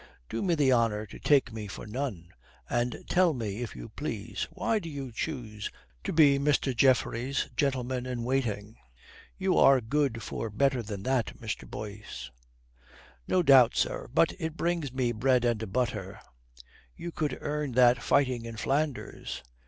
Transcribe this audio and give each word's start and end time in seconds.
Do 0.29 0.41
me 0.41 0.55
the 0.55 0.73
honour 0.73 1.05
to 1.05 1.19
take 1.19 1.53
me 1.53 1.67
for 1.67 1.85
none. 1.85 2.33
And 2.67 3.03
tell 3.07 3.35
me, 3.35 3.61
if 3.61 3.75
you 3.75 3.89
please, 3.89 4.47
why 4.49 4.79
do 4.79 4.89
you 4.89 5.11
choose 5.11 5.69
to 6.03 6.11
be 6.11 6.39
Master 6.39 6.73
Geoffrey's 6.73 7.49
gentleman 7.55 8.07
in 8.07 8.23
waiting? 8.23 8.77
You 9.37 9.59
are 9.59 9.79
good 9.79 10.23
for 10.23 10.49
better 10.49 10.81
than 10.81 11.03
that, 11.03 11.37
Mr. 11.39 11.69
Boyce." 11.69 12.31
"No 13.27 13.43
doubt, 13.43 13.75
sir. 13.75 14.07
But 14.11 14.33
it 14.39 14.57
brings 14.57 14.91
me 14.91 15.11
bread 15.11 15.45
and 15.45 15.71
butter." 15.71 16.19
"You 16.95 17.11
could 17.11 17.37
earn 17.39 17.73
that 17.73 18.01
fighting 18.01 18.45
in 18.45 18.57
Flanders." 18.57 19.43